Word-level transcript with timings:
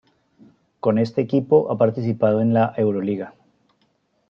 Con 0.79 0.97
este 0.97 1.21
equipo 1.21 1.71
ha 1.71 1.77
participado 1.77 2.41
en 2.41 2.55
la 2.55 2.73
Euroliga. 2.75 3.35